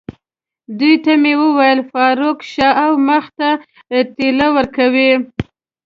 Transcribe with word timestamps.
دوی 0.77 0.95
ته 1.03 1.13
مې 1.21 1.33
وویل: 1.41 1.79
فاروق، 1.91 2.37
شا 2.53 2.69
او 2.85 2.91
مخ 3.07 3.25
ته 3.37 3.47
ټېله 4.17 4.47
ورکړئ. 4.55 5.11